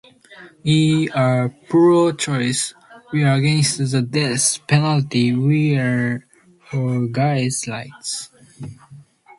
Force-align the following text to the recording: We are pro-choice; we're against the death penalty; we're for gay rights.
We 0.63 1.11
are 1.11 1.49
pro-choice; 1.69 2.73
we're 3.13 3.31
against 3.33 3.91
the 3.91 4.01
death 4.01 4.65
penalty; 4.67 5.35
we're 5.35 6.25
for 6.71 7.05
gay 7.05 7.51
rights. 7.67 8.31